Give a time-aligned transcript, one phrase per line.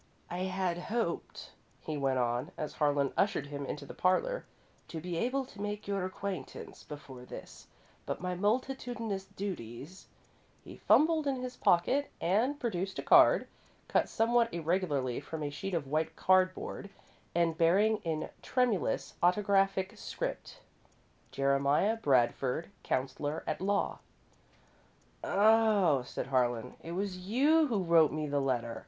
[0.31, 4.45] "I had hoped," he went on, as Harlan ushered him into the parlour,
[4.87, 7.67] "to be able to make your acquaintance before this,
[8.07, 10.07] but my multitudinous duties"
[10.63, 13.47] He fumbled in his pocket and produced a card,
[13.87, 16.89] cut somewhat irregularly from a sheet of white cardboard,
[17.35, 20.61] and bearing in tremulous autographic script:
[21.29, 23.99] "Jeremiah Bradford, Counsellor at Law."
[25.23, 28.79] "Oh," said Harlan, "it was you who wrote me the letter.